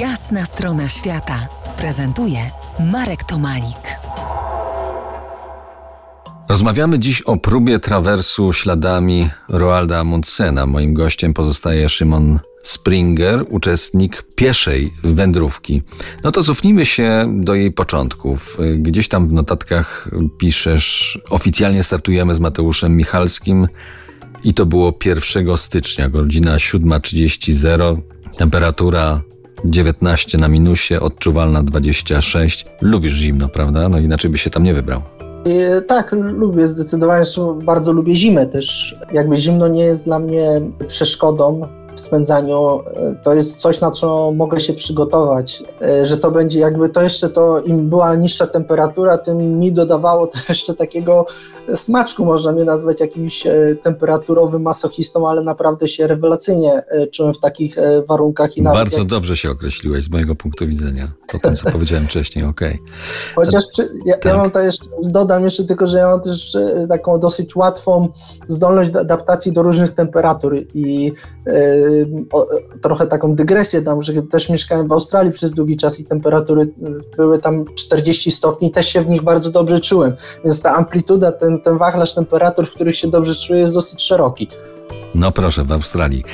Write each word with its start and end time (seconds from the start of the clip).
Jasna 0.00 0.46
strona 0.46 0.88
świata 0.88 1.48
prezentuje 1.76 2.38
Marek 2.92 3.24
Tomalik. 3.24 3.98
Rozmawiamy 6.48 6.98
dziś 6.98 7.22
o 7.22 7.36
próbie 7.36 7.78
trawersu 7.78 8.52
śladami 8.52 9.30
Roalda 9.48 9.98
Amundsena. 9.98 10.66
Moim 10.66 10.94
gościem 10.94 11.34
pozostaje 11.34 11.88
Szymon 11.88 12.40
Springer, 12.62 13.44
uczestnik 13.48 14.22
pieszej 14.34 14.92
wędrówki. 15.04 15.82
No 16.24 16.32
to 16.32 16.42
cofnijmy 16.42 16.84
się 16.84 17.38
do 17.40 17.54
jej 17.54 17.72
początków. 17.72 18.58
Gdzieś 18.76 19.08
tam 19.08 19.28
w 19.28 19.32
notatkach 19.32 20.08
piszesz, 20.38 21.18
oficjalnie 21.30 21.82
startujemy 21.82 22.34
z 22.34 22.40
Mateuszem 22.40 22.96
Michalskim 22.96 23.68
i 24.44 24.54
to 24.54 24.66
było 24.66 24.94
1 25.04 25.56
stycznia, 25.56 26.08
godzina 26.08 26.56
7.30, 26.56 28.00
temperatura 28.36 29.22
19 29.64 30.38
na 30.38 30.48
minusie, 30.48 31.00
odczuwalna 31.00 31.62
26. 31.62 32.66
Lubisz 32.80 33.14
zimno, 33.14 33.48
prawda? 33.48 33.88
No 33.88 33.98
inaczej 33.98 34.30
by 34.30 34.38
się 34.38 34.50
tam 34.50 34.62
nie 34.62 34.74
wybrał. 34.74 35.02
E, 35.46 35.82
tak, 35.82 36.12
lubię 36.12 36.68
zdecydowanie, 36.68 37.24
bardzo 37.64 37.92
lubię 37.92 38.16
zimę 38.16 38.46
też. 38.46 38.96
Jakby 39.12 39.36
zimno 39.36 39.68
nie 39.68 39.82
jest 39.82 40.04
dla 40.04 40.18
mnie 40.18 40.60
przeszkodą 40.86 41.68
w 41.96 42.00
spędzaniu, 42.00 42.80
e, 42.86 43.14
to 43.22 43.34
jest 43.34 43.56
coś, 43.56 43.80
na 43.80 43.90
co 43.90 44.32
mogę 44.32 44.60
się 44.60 44.72
przygotować, 44.72 45.62
e, 45.82 46.06
że 46.06 46.18
to 46.18 46.30
będzie 46.30 46.58
jakby 46.58 46.88
to 46.88 47.02
jeszcze 47.02 47.28
to, 47.28 47.60
im 47.60 47.88
była 47.88 48.14
niższa 48.14 48.46
temperatura, 48.46 49.18
tym 49.18 49.60
mi 49.60 49.72
dodawało 49.72 50.26
to 50.26 50.38
jeszcze 50.48 50.74
takiego 50.74 51.26
smaczku, 51.74 52.24
można 52.24 52.52
mnie 52.52 52.64
nazwać 52.64 53.00
jakimś 53.00 53.46
e, 53.46 53.76
temperaturowym 53.82 54.62
masochistą, 54.62 55.28
ale 55.28 55.42
naprawdę 55.42 55.88
się 55.88 56.06
rewelacyjnie 56.06 56.82
czułem 57.12 57.34
w 57.34 57.40
takich 57.40 57.76
warunkach. 58.08 58.56
I 58.56 58.62
nawet 58.62 58.78
Bardzo 58.78 58.98
jak... 58.98 59.06
dobrze 59.06 59.36
się 59.36 59.50
określiłeś 59.50 60.04
z 60.04 60.10
mojego 60.10 60.34
punktu 60.34 60.66
widzenia, 60.66 61.12
to 61.26 61.38
tym, 61.38 61.56
co 61.56 61.70
powiedziałem 61.76 62.04
wcześniej, 62.04 62.44
okej. 62.44 62.74
Okay. 62.74 63.44
Chociaż 63.46 63.66
przy, 63.66 63.88
ja, 64.06 64.14
tak. 64.14 64.24
ja, 64.24 64.36
mam 64.36 64.50
to 64.50 64.60
jeszcze, 64.60 64.84
dodam 65.02 65.44
jeszcze 65.44 65.64
tylko, 65.64 65.86
że 65.86 65.98
ja 65.98 66.06
mam 66.06 66.20
też 66.20 66.56
taką 66.88 67.18
dosyć 67.18 67.56
łatwą 67.56 68.08
zdolność 68.48 68.90
do 68.90 69.00
adaptacji 69.00 69.52
do 69.52 69.62
różnych 69.62 69.92
temperatur 69.92 70.56
i 70.74 71.12
o, 72.32 72.46
trochę 72.82 73.06
taką 73.06 73.34
dygresję 73.34 73.80
dam, 73.80 74.02
że 74.02 74.22
też 74.22 74.50
mieszkałem 74.50 74.88
w 74.88 74.92
Australii 74.92 75.32
przez 75.32 75.50
długi 75.50 75.76
czas 75.76 76.00
i 76.00 76.04
temperatury 76.04 76.62
y, 76.62 77.16
były 77.16 77.38
tam 77.38 77.64
40 77.74 78.30
stopni, 78.30 78.70
też 78.70 78.88
się 78.88 79.00
w 79.00 79.08
nich 79.08 79.22
bardzo 79.22 79.50
dobrze 79.50 79.80
czułem, 79.80 80.12
więc 80.44 80.62
ta 80.62 80.74
amplituda, 80.74 81.32
ten, 81.32 81.60
ten 81.60 81.78
wachlarz 81.78 82.14
temperatur, 82.14 82.66
w 82.66 82.74
których 82.74 82.96
się 82.96 83.08
dobrze 83.08 83.34
czuję 83.34 83.60
jest 83.60 83.74
dosyć 83.74 84.02
szeroki. 84.02 84.48
No 85.14 85.32
proszę, 85.32 85.64
w 85.64 85.72
Australii 85.72 86.24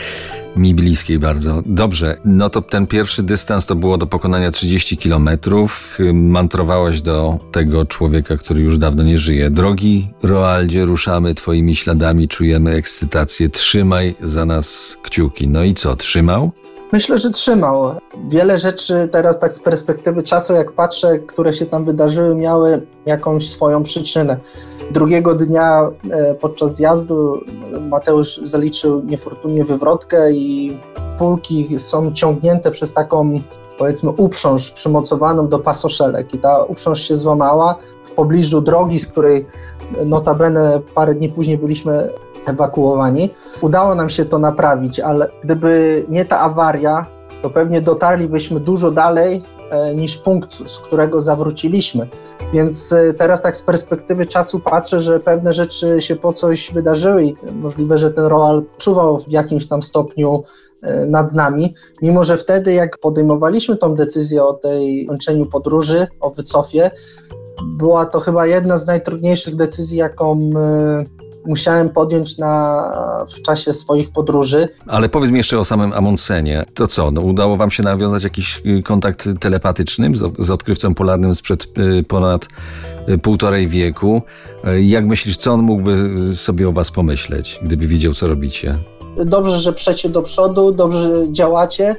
mi 0.56 0.75
bliskiej 0.75 1.19
bardzo. 1.19 1.62
Dobrze, 1.67 2.17
no 2.25 2.50
to 2.50 2.62
ten 2.62 2.86
pierwszy 2.86 3.22
dystans 3.22 3.67
to 3.67 3.75
było 3.75 3.98
do 3.98 4.06
pokonania 4.06 4.50
30 4.50 4.97
kilometrów. 4.97 5.98
Mantrowałaś 6.12 7.00
do 7.00 7.39
tego 7.53 7.86
człowieka, 7.86 8.36
który 8.36 8.61
już 8.61 8.78
dawno 8.78 9.03
nie 9.03 9.19
żyje. 9.19 9.50
Drogi 9.50 10.08
Roaldzie, 10.23 10.84
ruszamy 10.84 11.34
twoimi 11.34 11.77
śladami, 11.77 12.28
czujemy 12.28 12.70
ekscytację. 12.70 13.48
Trzymaj 13.48 14.14
za 14.23 14.45
nas 14.47 14.97
kciuki. 15.03 15.48
No 15.48 15.64
i 15.64 15.75
co, 15.75 15.97
trzymał? 15.97 16.50
Myślę, 16.92 17.19
że 17.19 17.30
trzymał. 17.30 17.97
Wiele 18.28 18.58
rzeczy 18.58 19.08
teraz 19.12 19.39
tak 19.39 19.53
z 19.53 19.61
perspektywy 19.61 20.23
czasu, 20.23 20.53
jak 20.53 20.73
patrzę, 20.73 21.19
które 21.19 21.55
się 21.55 21.67
tam 21.67 21.84
wydarzyły, 21.84 22.34
miały 22.34 22.86
jakąś 23.06 23.50
swoją 23.50 23.83
przyczynę. 23.83 24.36
Drugiego 24.91 25.34
dnia 25.34 25.91
e, 26.11 26.34
podczas 26.34 26.75
zjazdu 26.75 27.41
Mateusz 27.80 28.41
zaliczył 28.44 29.02
niefortunnie 29.05 29.64
wywrotkę 29.64 30.33
i 30.33 30.78
pulki 31.19 31.80
są 31.80 32.12
ciągnięte 32.12 32.70
przez 32.70 32.92
taką 32.92 33.41
powiedzmy 33.78 34.11
uprząż 34.11 34.70
przymocowaną 34.70 35.48
do 35.48 35.58
pasoszelek 35.58 36.34
i 36.34 36.39
ta 36.39 36.62
uprząż 36.62 37.00
się 37.00 37.16
złamała 37.16 37.74
w 38.05 38.12
pobliżu 38.12 38.61
drogi, 38.61 39.00
z 39.00 39.06
której 39.06 39.47
notabene 40.06 40.80
parę 40.94 41.14
dni 41.14 41.28
później 41.28 41.58
byliśmy 41.58 42.11
ewakuowani. 42.46 43.30
Udało 43.61 43.95
nam 43.95 44.08
się 44.08 44.24
to 44.24 44.39
naprawić, 44.39 45.01
ale 45.01 45.28
gdyby 45.45 46.05
nie 46.08 46.24
ta 46.24 46.40
awaria, 46.40 47.07
to 47.42 47.51
pewnie 47.51 47.80
dotarlibyśmy 47.80 48.61
dużo 48.61 48.90
dalej 48.90 49.36
e, 49.36 49.52
niż 49.94 50.16
punkt, 50.16 50.70
z 50.70 50.78
którego 50.78 51.20
zawróciliśmy. 51.20 52.08
Więc 52.52 52.92
e, 52.92 53.14
teraz 53.14 53.42
tak 53.42 53.56
z 53.56 53.62
perspektywy 53.62 54.27
czasu 54.27 54.60
patrzę, 54.60 55.00
że 55.00 55.20
pewne 55.20 55.55
rzeczy 55.55 55.96
się 56.00 56.16
po 56.16 56.33
coś 56.33 56.72
wydarzyły 56.74 57.24
i 57.24 57.34
możliwe, 57.52 57.98
że 57.98 58.10
ten 58.10 58.24
Roal 58.24 58.62
czuwał 58.78 59.18
w 59.18 59.28
jakimś 59.28 59.66
tam 59.66 59.83
stopniu 59.83 60.44
e, 60.83 61.06
nad 61.06 61.33
nami, 61.33 61.74
mimo 62.02 62.24
że 62.24 62.36
wtedy 62.36 62.72
jak 62.72 62.98
podejmowaliśmy 62.98 63.77
tą 63.77 63.94
decyzję 63.94 64.44
o 64.44 64.52
tej 64.52 65.06
kończeniu 65.06 65.46
podróży, 65.46 66.06
o 66.20 66.30
wycofie, 66.30 66.90
była 67.64 68.06
to 68.06 68.20
chyba 68.20 68.46
jedna 68.46 68.78
z 68.78 68.86
najtrudniejszych 68.86 69.56
decyzji, 69.56 69.98
jaką 69.98 70.50
musiałem 71.47 71.89
podjąć 71.91 72.39
na, 72.39 73.27
w 73.36 73.42
czasie 73.42 73.73
swoich 73.73 74.11
podróży. 74.11 74.69
Ale 74.86 75.08
powiedz 75.08 75.30
mi 75.30 75.36
jeszcze 75.36 75.58
o 75.58 75.64
samym 75.64 75.92
Amundsenie. 75.92 76.64
To 76.75 76.86
co, 76.86 77.11
no, 77.11 77.20
udało 77.20 77.57
wam 77.57 77.70
się 77.70 77.83
nawiązać 77.83 78.25
jakiś 78.25 78.63
y, 78.67 78.83
kontakt 78.83 79.29
telepatyczny 79.41 80.17
z, 80.17 80.47
z 80.47 80.51
odkrywcą 80.51 80.95
polarnym 80.95 81.35
sprzed 81.35 81.69
y, 81.79 82.05
ponad 82.05 82.48
y, 83.08 83.19
półtorej 83.19 83.69
wieku? 83.69 84.23
Jak 84.83 85.07
myślisz, 85.07 85.36
co 85.36 85.52
on 85.52 85.63
mógłby 85.63 86.11
sobie 86.35 86.69
o 86.69 86.73
was 86.73 86.91
pomyśleć, 86.91 87.61
gdyby 87.63 87.86
wiedział, 87.86 88.14
co 88.14 88.27
robicie? 88.27 88.79
Dobrze, 89.17 89.61
że 89.61 89.73
przecie 89.73 90.08
do 90.08 90.23
przodu, 90.23 90.73
dobrze 90.73 91.33
działacie. 91.33 91.97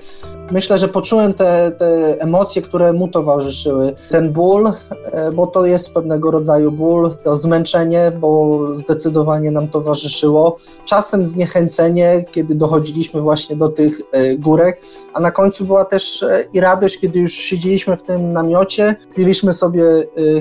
Myślę, 0.52 0.78
że 0.78 0.88
poczułem 0.88 1.34
te, 1.34 1.72
te 1.72 2.22
emocje, 2.22 2.62
które 2.62 2.94
mu 2.94 3.08
towarzyszyły. 3.08 3.96
Ten 4.09 4.31
ból, 4.31 4.72
e, 5.12 5.31
bo 5.31 5.48
to 5.48 5.66
jest 5.66 5.94
pewnego 5.94 6.31
rodzaju 6.31 6.72
ból, 6.72 7.12
to 7.24 7.36
zmęczenie, 7.36 8.12
bo 8.20 8.59
zdecydowanie 8.76 9.52
nam 9.52 9.68
towarzyszyło. 9.68 10.58
Czasem 10.86 11.26
zniechęcenie, 11.26 12.26
kiedy 12.32 12.56
dochodziliśmy 12.56 13.22
właśnie 13.22 13.56
do 13.56 13.70
tych 13.70 14.02
e, 14.12 14.36
górek, 14.38 14.82
a 15.14 15.20
na 15.20 15.32
końcu 15.32 15.66
była 15.66 15.86
też 15.86 16.24
e, 16.24 16.44
i 16.53 16.59
radość, 16.59 17.00
kiedy 17.00 17.20
już 17.20 17.34
siedzieliśmy 17.34 17.98
w 17.98 18.03
tym 18.03 18.34
namiocie, 18.34 18.96
piliśmy 19.16 19.53
sobie 19.53 19.84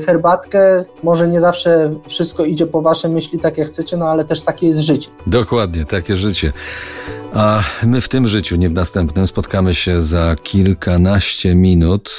herbatkę. 0.06 0.84
Może 1.02 1.28
nie 1.28 1.40
zawsze 1.40 1.94
wszystko 2.08 2.44
idzie 2.44 2.66
po 2.66 2.82
waszej 2.82 3.10
myśli 3.10 3.38
tak 3.38 3.58
jak 3.58 3.68
chcecie, 3.68 3.96
no 3.96 4.04
ale 4.04 4.24
też 4.24 4.40
takie 4.40 4.66
jest 4.66 4.80
życie. 4.80 5.08
Dokładnie, 5.26 5.84
takie 5.84 6.16
życie. 6.16 6.52
A 7.34 7.62
my 7.82 8.00
w 8.00 8.08
tym 8.08 8.28
życiu, 8.28 8.56
nie 8.56 8.68
w 8.68 8.72
następnym, 8.72 9.26
spotkamy 9.26 9.74
się 9.92 10.00
za 10.00 10.36
kilkanaście 10.42 11.54
minut 11.54 12.10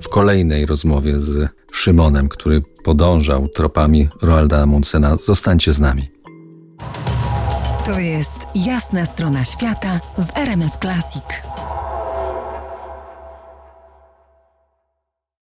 w 0.00 0.08
kolejnej 0.08 0.66
rozmowie 0.66 1.20
z 1.20 1.48
Szymonem, 1.72 2.28
który 2.28 2.62
podążał 2.84 3.48
tropami 3.48 4.08
Roalda 4.22 4.62
Amundsena. 4.62 5.16
Zostańcie 5.16 5.72
z 5.72 5.80
nami. 5.80 6.10
To 7.86 7.98
jest 7.98 8.38
jasna 8.54 9.06
strona 9.06 9.44
świata 9.44 10.00
w 10.18 10.36
RMS 10.36 10.72
Classic. 10.80 11.51